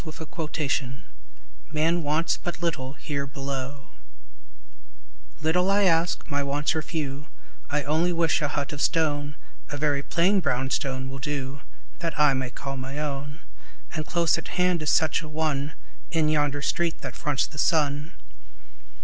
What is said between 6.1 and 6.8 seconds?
my wants